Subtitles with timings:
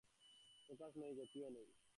[0.69, 1.67] Focus নেই, গতিও নেই।